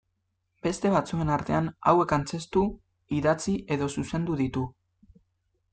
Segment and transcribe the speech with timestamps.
[0.67, 2.65] Beste batzuen artean hauek antzeztu,
[3.19, 4.67] idatzi edo zuzendu ditu.